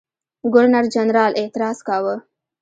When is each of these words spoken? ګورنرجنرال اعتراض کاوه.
ګورنرجنرال 0.53 1.31
اعتراض 1.41 1.77
کاوه. 1.87 2.15